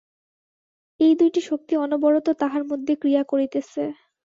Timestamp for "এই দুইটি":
0.99-1.39